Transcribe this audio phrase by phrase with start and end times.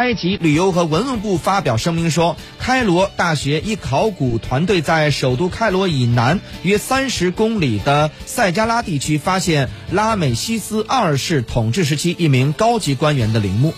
[0.00, 13.74] 埃及旅游和文物部发表声明说，开罗大学一考古团队在首都开罗以南约三十公里的塞加拉地区发现拉美西斯二世统治时期一名高级官员的陵墓。